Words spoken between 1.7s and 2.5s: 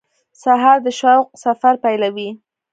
پیلوي.